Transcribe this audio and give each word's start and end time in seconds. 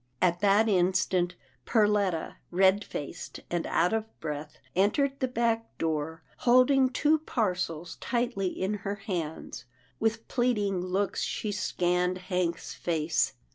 At 0.19 0.39
that 0.39 0.67
instant, 0.67 1.35
Perletta, 1.63 2.37
red 2.49 2.83
faced 2.83 3.41
and 3.51 3.67
out 3.67 3.93
of 3.93 4.05
breath, 4.19 4.57
entered 4.75 5.19
the 5.19 5.27
back 5.27 5.77
door, 5.77 6.23
holding 6.37 6.89
two 6.89 7.19
parcels 7.19 7.97
tightly 8.01 8.47
in 8.47 8.73
her 8.81 8.95
hands. 8.95 9.65
With 9.99 10.27
pleading 10.27 10.81
looks 10.83 11.21
she 11.21 11.51
scanned 11.51 12.17
Hank's 12.17 12.73
face. 12.73 13.33